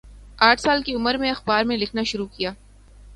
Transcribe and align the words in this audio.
آٹھ 0.39 0.61
سال 0.61 0.81
کی 0.83 0.93
عمر 0.95 1.17
میں 1.17 1.29
اخبار 1.31 1.63
میں 1.63 1.77
لکھنا 1.77 2.03
شروع 2.03 2.25
کیا 2.27 2.51